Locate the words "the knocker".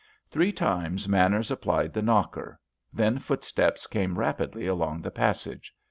1.93-2.59